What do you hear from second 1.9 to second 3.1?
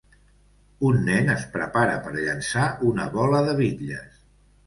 per llançar una